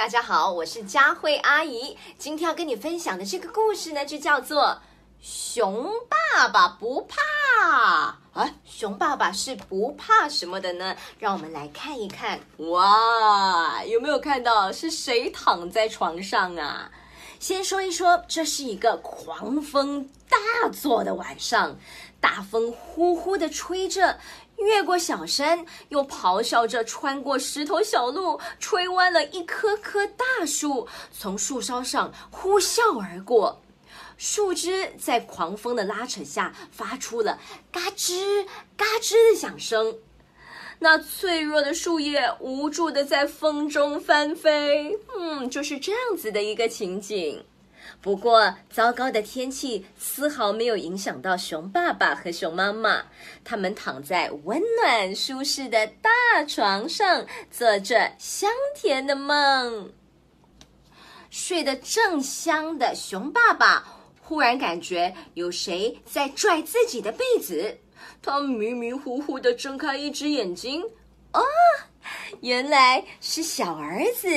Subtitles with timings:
[0.00, 1.94] 大家好，我是佳慧阿姨。
[2.16, 4.62] 今天要跟你分享的这个故事呢，就叫做
[5.20, 7.16] 《熊爸爸不怕》
[7.70, 8.18] 啊。
[8.64, 10.96] 熊爸爸是不怕什么的呢？
[11.18, 12.40] 让我们来看一看。
[12.56, 16.90] 哇，有没有看到是谁躺在床上啊？
[17.38, 21.76] 先说一说，这是一个狂风大作的晚上，
[22.20, 24.18] 大风呼呼的吹着。
[24.60, 33.60] 越过小山，又咆哮着穿过石头小路，吹弯了一棵棵大树，从树梢上呼啸而过。
[34.16, 37.38] 树枝在狂风的拉扯下，发出了
[37.72, 39.96] 嘎吱嘎吱的响声。
[40.78, 44.98] 那脆弱的树叶无助的在风中翻飞。
[45.18, 47.44] 嗯，就是这样子的一个情景。
[48.02, 53.04] 不过，糟糕的天气丝毫没有影响到熊爸爸和熊妈妈。
[53.44, 56.10] 他们躺在温暖舒适的大
[56.48, 59.92] 床上，做着香甜的梦。
[61.28, 63.86] 睡得正香的熊爸爸
[64.20, 67.78] 忽然感觉有谁在拽自己的被子，
[68.22, 70.82] 他迷迷糊糊的睁开一只眼睛，
[71.32, 71.42] 哦，
[72.40, 74.28] 原来是小儿子。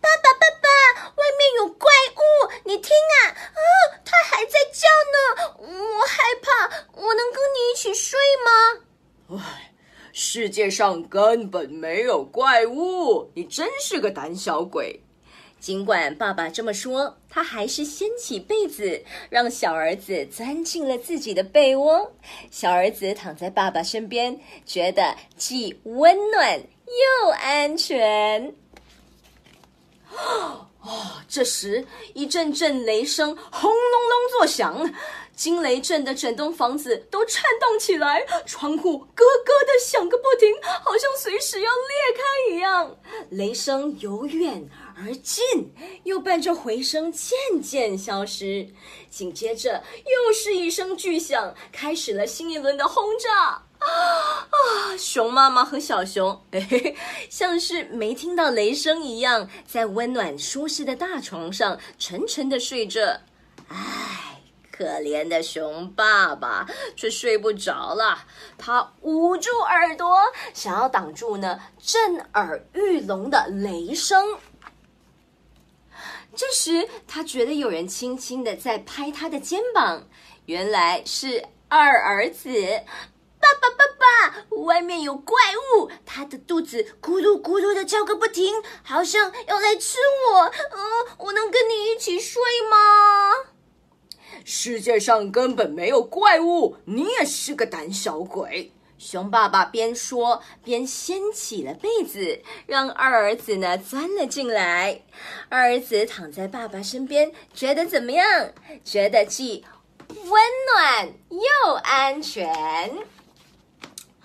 [0.00, 2.52] 爸爸，爸爸，外面有怪物！
[2.64, 3.62] 你听啊，啊，
[4.04, 5.18] 它还在叫呢，
[5.58, 6.68] 我害怕。
[6.94, 9.38] 我能跟你一起睡吗？
[9.38, 9.72] 唉，
[10.12, 15.00] 世界上根本没有怪物，你真是个胆小鬼。
[15.58, 19.00] 尽管爸爸这么说，他还是掀起被子，
[19.30, 22.12] 让小儿子钻进了自己的被窝。
[22.50, 28.54] 小儿子躺在爸爸身边，觉得既温暖又安全。
[30.16, 30.68] 啊！
[31.28, 34.92] 这时一阵阵雷声轰隆隆作响，
[35.34, 42.96] 惊雷震得整栋房子都颤动起来，窗户咯咯的响个不停，好像随时要裂开一样。
[43.30, 45.72] 雷声由远而近，
[46.04, 48.68] 又伴着回声渐渐消失。
[49.08, 53.62] 紧接着又是一声巨响，开始了新一轮的轰炸。
[53.82, 54.96] 啊！
[54.98, 56.44] 熊妈妈和小熊，
[57.28, 63.20] 像是没听到雷声一样，在温暖舒适的大床上沉沉的睡着。
[63.68, 68.24] 唉，可怜的熊爸爸却睡不着了，
[68.58, 70.18] 他捂住耳朵，
[70.52, 74.38] 想要挡住呢震耳欲聋的雷声。
[76.36, 80.06] 这时，他觉得有人轻轻的在拍他的肩膀，
[80.46, 82.50] 原来是二儿子。
[83.60, 85.36] 爸爸，爸爸，外面有怪
[85.76, 89.98] 物，他的肚子咕噜咕噜的叫个不停，好像要来吃
[90.30, 90.44] 我。
[90.44, 92.40] 嗯，我能跟你一起睡
[92.70, 93.50] 吗？
[94.44, 98.72] 世界上根本没有怪物，你也是个胆小鬼。
[98.98, 105.02] 熊爸爸边说边掀起了被子，让二儿子呢钻了进来。
[105.48, 108.52] 二儿子躺在爸爸身边，觉得怎么样？
[108.84, 109.64] 觉得既
[110.08, 110.42] 温
[110.72, 112.96] 暖又安全。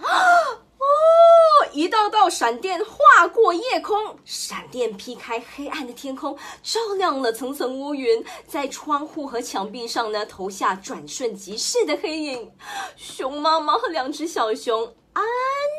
[0.79, 12.51] 哦，一道道闪电划过夜空，闪电劈开黑暗的天空，照亮了层层乌云，在窗户和墙壁上呢投下转瞬即逝的黑影。
[12.95, 15.23] 熊妈妈和两只小熊安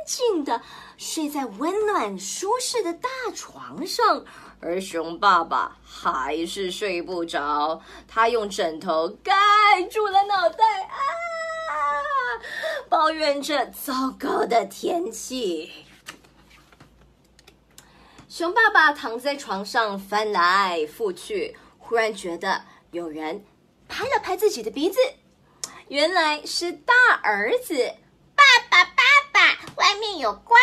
[0.06, 0.60] 静的
[0.97, 4.25] 睡在温暖舒适的大床上，
[4.60, 9.33] 而熊爸爸还是睡不着，他用枕头盖
[9.91, 10.99] 住了脑袋啊。
[12.88, 15.72] 抱怨着糟糕的天气，
[18.28, 23.44] 熊爸爸躺在床上翻来覆去，忽然觉得有人
[23.88, 24.98] 拍了拍自己的鼻子，
[25.88, 27.94] 原来是大儿子。
[28.34, 30.56] 爸爸，爸爸，外面有怪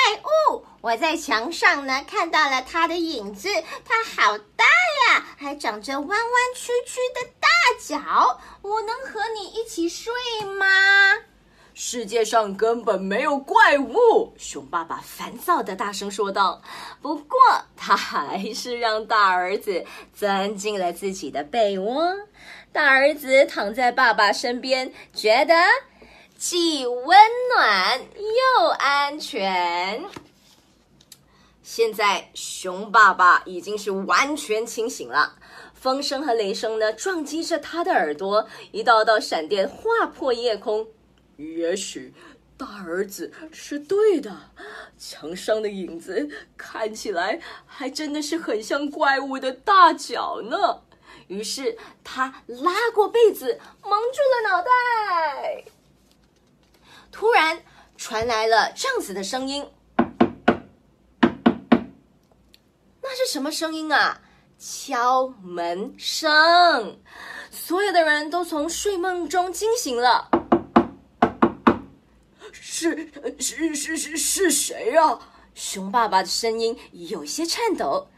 [0.49, 0.65] 物！
[0.81, 3.49] 我在墙上呢看到了他的影子，
[3.83, 4.63] 他好大
[5.09, 6.19] 呀，还长着弯弯
[6.55, 7.49] 曲曲的大
[7.79, 8.39] 脚。
[8.61, 10.13] 我能和你一起睡
[10.57, 10.65] 吗？
[11.77, 14.33] 世界上根本没有怪物！
[14.37, 16.61] 熊爸爸烦躁的大声说道。
[17.01, 17.37] 不过，
[17.75, 19.83] 他还是让大儿子
[20.13, 22.15] 钻进了自己的被窝。
[22.71, 25.53] 大儿子躺在爸爸身边，觉得
[26.37, 27.17] 既温
[27.53, 30.01] 暖又安全。
[31.61, 35.35] 现在，熊爸爸已经是完全清醒了。
[35.73, 40.87] 风声和雷声呢，撞击着他的耳朵，一道道闪电划破夜空。
[41.37, 42.13] 也许
[42.57, 44.51] 大儿子是对的，
[44.97, 50.81] 墙上的影子看起来还真的是很像怪物的大脚呢。
[51.27, 54.69] 于是他拉过被子，蒙住了脑袋。
[57.11, 57.63] 突然
[57.97, 59.67] 传来了这样子的声音
[63.01, 64.21] ：“那是什么声音啊？
[64.57, 66.99] 敲门声！
[67.51, 70.29] 所有的人都从睡梦中惊醒了。
[72.85, 73.09] 是
[73.39, 75.19] 是是是是谁呀？
[75.55, 78.09] 熊爸爸的声音有些颤抖。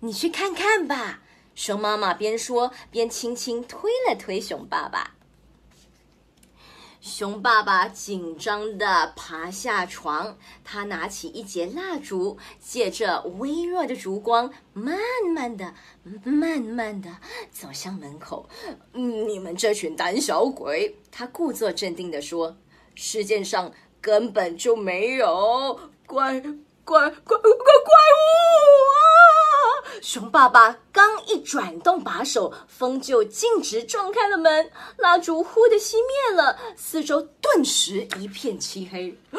[0.00, 1.22] 你去看看吧。
[1.54, 5.14] 熊妈妈边说边轻轻推了推熊爸爸。
[7.00, 14.96] 熊爸爸紧张的爬下床，他拿起一截蜡烛，借着微弱的烛光，慢
[15.34, 15.74] 慢的、
[16.22, 17.16] 慢慢的
[17.50, 18.48] 走向门口。
[18.92, 20.96] 你们这群胆小鬼！
[21.10, 22.56] 他故作镇定的说
[22.94, 23.72] ：“世界上
[24.02, 26.40] 根本就没有怪
[26.84, 28.22] 怪怪怪怪物
[28.90, 29.00] 啊！”
[30.02, 39.16] 熊爸爸刚一转动把手，风就径直撞开了门，蜡烛忽的熄灭了，四周顿时一片漆黑。
[39.30, 39.38] 哦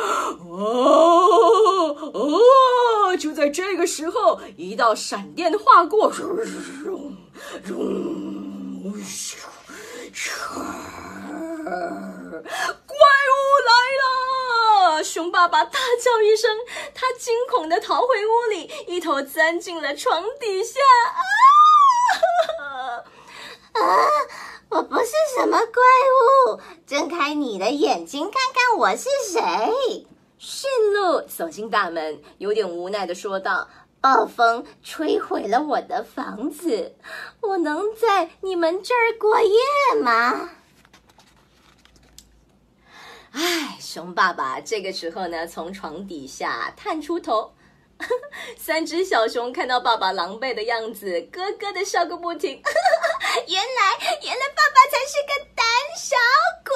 [2.14, 3.18] 哦！
[3.18, 6.10] 就在这个时候，一道闪电划过，
[15.04, 16.58] 熊爸爸大叫一声，
[16.96, 20.80] 他惊恐的逃回屋里，一头钻进了床底下。
[22.60, 23.04] 啊！
[23.74, 23.82] 啊！
[24.70, 25.84] 我不是什么怪
[26.56, 30.08] 物，睁开你的眼睛，看看我是谁。
[30.40, 33.68] 驯鹿走进大门，有点无奈的说道
[34.02, 36.96] ：“暴风吹毁了我的房子，
[37.42, 40.50] 我能在你们这儿过夜吗？”
[43.34, 47.54] 唉，熊爸爸这个时候呢，从床底下探出头。
[48.58, 52.62] 三只小熊看到爸爸狼狈的样子，咯咯的笑个不停。
[53.48, 55.66] 原来，原来爸爸才是个胆
[55.98, 56.16] 小
[56.66, 56.76] 鬼！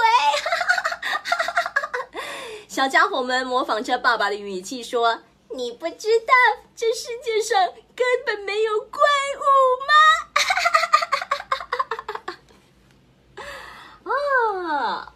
[2.68, 5.22] 小家伙们模仿着爸爸的语气说
[5.54, 6.34] ：“你不知道
[6.76, 9.00] 这世界上根本没有怪
[9.38, 9.44] 物
[9.88, 9.94] 吗？”
[14.72, 15.14] 啊！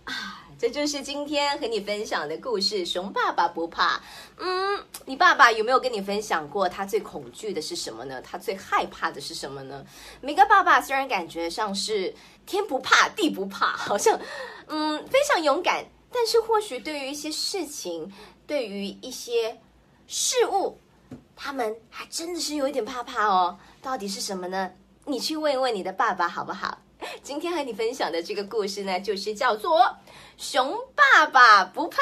[0.62, 2.86] 这就是今天和你分享的故事。
[2.86, 4.00] 熊爸爸不怕。
[4.38, 8.22] 嗯，你爸爸有没有跟你分享过他最恐惧的是什么呢？
[8.22, 9.84] 他最害怕的是什么呢？
[10.22, 12.14] 每个爸爸虽然感觉上是
[12.46, 14.20] 天不怕地不怕，好像
[14.68, 18.14] 嗯非常勇敢，但是或许对于一些事情，
[18.46, 19.60] 对于一些
[20.06, 20.78] 事物，
[21.36, 23.58] 他们还真的是有一点怕怕哦。
[23.82, 24.70] 到底是什么呢？
[25.06, 26.78] 你去问一问你的爸爸好不好？
[27.24, 29.80] 今天和你分享的这个故事呢，就是叫做
[30.38, 31.98] 《熊爸爸不怕》。